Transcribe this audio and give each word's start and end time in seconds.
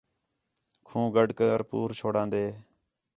کھوں 0.87 1.05
گڈھ 1.15 1.33
کر 1.39 1.59
پور 1.69 1.89
چُھڑان٘دے 1.99 2.45